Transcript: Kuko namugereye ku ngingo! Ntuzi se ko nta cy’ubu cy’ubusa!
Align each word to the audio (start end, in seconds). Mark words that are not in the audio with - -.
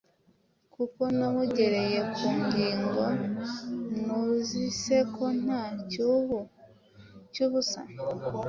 Kuko 0.73 1.01
namugereye 1.17 1.99
ku 2.15 2.27
ngingo! 2.43 3.03
Ntuzi 4.01 4.63
se 4.81 4.97
ko 5.15 5.25
nta 5.41 5.61
cy’ubu 5.91 6.39
cy’ubusa! 7.35 7.81